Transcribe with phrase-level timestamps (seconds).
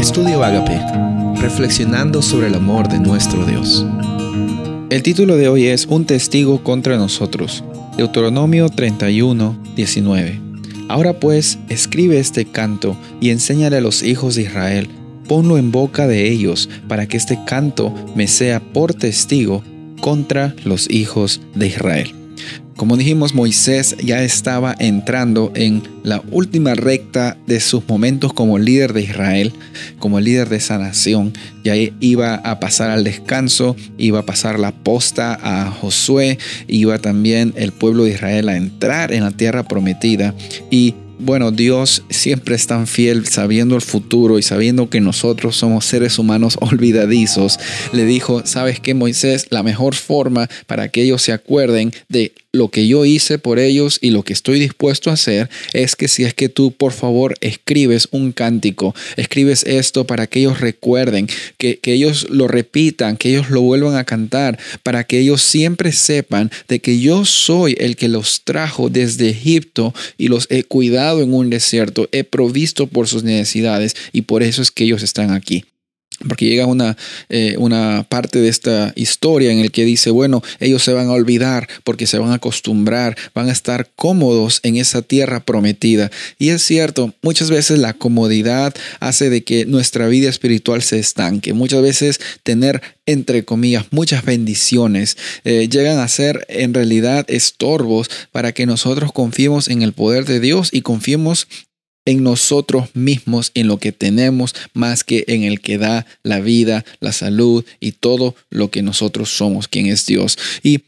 [0.00, 0.80] Estudio Agape,
[1.42, 3.84] reflexionando sobre el amor de nuestro Dios.
[4.88, 7.62] El título de hoy es Un testigo contra nosotros.
[7.98, 10.40] Deuteronomio 31, 19.
[10.88, 14.88] Ahora pues, escribe este canto y enséñale a los hijos de Israel,
[15.28, 19.62] ponlo en boca de ellos, para que este canto me sea por testigo
[20.00, 22.19] contra los hijos de Israel.
[22.80, 28.94] Como dijimos, Moisés ya estaba entrando en la última recta de sus momentos como líder
[28.94, 29.52] de Israel,
[29.98, 31.34] como líder de esa nación.
[31.62, 36.38] Ya iba a pasar al descanso, iba a pasar la posta a Josué,
[36.68, 40.34] iba también el pueblo de Israel a entrar en la tierra prometida
[40.70, 45.84] y bueno, Dios siempre es tan fiel sabiendo el futuro y sabiendo que nosotros somos
[45.84, 47.60] seres humanos olvidadizos.
[47.92, 49.46] Le dijo, ¿sabes qué, Moisés?
[49.50, 53.98] La mejor forma para que ellos se acuerden de lo que yo hice por ellos
[54.00, 57.36] y lo que estoy dispuesto a hacer es que si es que tú por favor
[57.40, 63.30] escribes un cántico, escribes esto para que ellos recuerden, que, que ellos lo repitan, que
[63.30, 67.96] ellos lo vuelvan a cantar, para que ellos siempre sepan de que yo soy el
[67.96, 73.06] que los trajo desde Egipto y los he cuidado en un desierto, he provisto por
[73.06, 75.64] sus necesidades y por eso es que ellos están aquí.
[76.26, 76.96] Porque llega una,
[77.28, 81.12] eh, una parte de esta historia en el que dice, bueno, ellos se van a
[81.12, 86.10] olvidar porque se van a acostumbrar, van a estar cómodos en esa tierra prometida.
[86.38, 91.52] Y es cierto, muchas veces la comodidad hace de que nuestra vida espiritual se estanque.
[91.54, 98.52] Muchas veces tener, entre comillas, muchas bendiciones eh, llegan a ser en realidad estorbos para
[98.52, 101.46] que nosotros confiemos en el poder de Dios y confiemos
[102.10, 106.84] en nosotros mismos, en lo que tenemos, más que en el que da la vida,
[106.98, 110.36] la salud y todo lo que nosotros somos, quien es Dios.
[110.64, 110.80] Y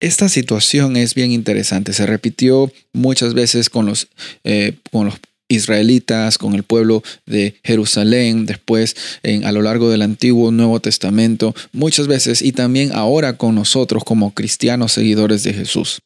[0.00, 1.94] esta situación es bien interesante.
[1.94, 4.08] Se repitió muchas veces con los,
[4.44, 5.14] eh, con los
[5.48, 11.54] israelitas, con el pueblo de Jerusalén, después en, a lo largo del Antiguo Nuevo Testamento,
[11.72, 16.00] muchas veces y también ahora con nosotros como cristianos seguidores de Jesús.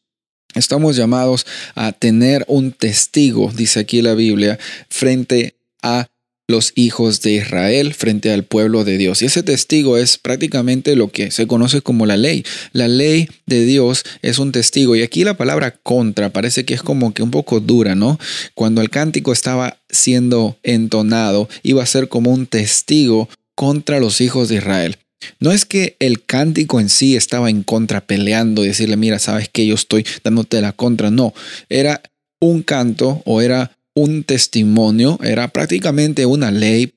[0.55, 6.09] Estamos llamados a tener un testigo, dice aquí la Biblia, frente a
[6.51, 9.23] los hijos de Israel frente al pueblo de Dios.
[9.23, 12.45] Y ese testigo es prácticamente lo que se conoce como la ley.
[12.73, 14.95] La ley de Dios es un testigo.
[14.97, 18.19] Y aquí la palabra contra parece que es como que un poco dura, ¿no?
[18.55, 24.49] Cuando el cántico estaba siendo entonado, iba a ser como un testigo contra los hijos
[24.49, 24.99] de Israel.
[25.39, 29.67] No es que el cántico en sí estaba en contra, peleando, decirle, mira, sabes que
[29.67, 31.11] yo estoy dándote la contra.
[31.11, 31.35] No,
[31.69, 32.03] era
[32.41, 36.95] un canto o era un testimonio, era prácticamente una ley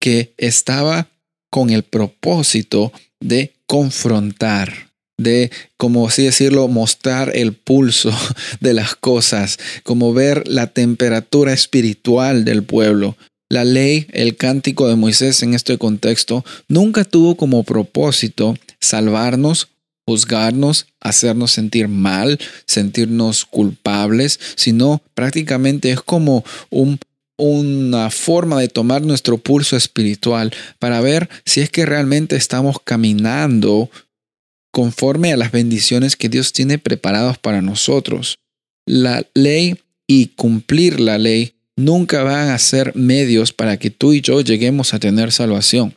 [0.00, 1.08] que estaba
[1.50, 8.12] con el propósito de confrontar, de, como así decirlo, mostrar el pulso
[8.60, 13.16] de las cosas, como ver la temperatura espiritual del pueblo.
[13.50, 19.68] La ley, el cántico de Moisés en este contexto, nunca tuvo como propósito salvarnos,
[20.06, 26.98] juzgarnos, hacernos sentir mal, sentirnos culpables, sino prácticamente es como un,
[27.36, 33.90] una forma de tomar nuestro pulso espiritual para ver si es que realmente estamos caminando
[34.70, 38.38] conforme a las bendiciones que Dios tiene preparados para nosotros.
[38.86, 44.20] La ley y cumplir la ley nunca van a ser medios para que tú y
[44.20, 45.94] yo lleguemos a tener salvación.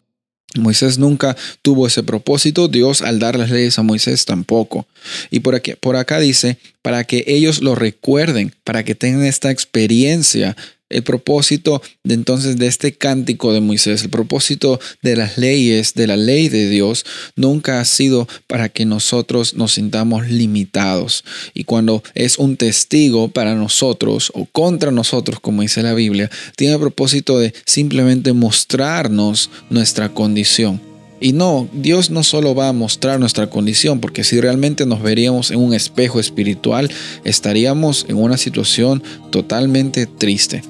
[0.55, 4.87] Moisés nunca tuvo ese propósito, Dios al dar las leyes a Moisés tampoco.
[5.29, 9.51] Y por, aquí, por acá dice, para que ellos lo recuerden, para que tengan esta
[9.51, 10.55] experiencia
[10.87, 16.07] el propósito de entonces de este cántico de Moisés, el propósito de las leyes, de
[16.07, 17.05] la ley de Dios,
[17.35, 21.25] nunca ha sido para que nosotros nos sintamos limitados.
[21.53, 26.75] Y cuando es un testigo para nosotros o contra nosotros, como dice la Biblia, tiene
[26.75, 30.86] el propósito de simplemente mostrarnos nuestra condición.
[31.19, 35.49] Y no, Dios no solo va a mostrar nuestra condición, porque si realmente nos veríamos
[35.51, 36.91] en un espejo espiritual,
[37.23, 39.01] estaríamos en una situación
[39.31, 40.61] totalmente triste.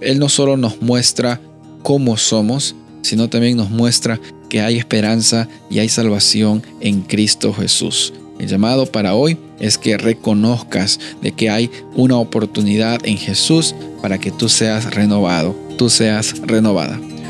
[0.00, 1.40] Él no solo nos muestra
[1.82, 4.20] cómo somos, sino también nos muestra
[4.50, 8.12] que hay esperanza y hay salvación en Cristo Jesús.
[8.38, 14.18] El llamado para hoy es que reconozcas de que hay una oportunidad en Jesús para
[14.18, 17.00] que tú seas renovado, tú seas renovada.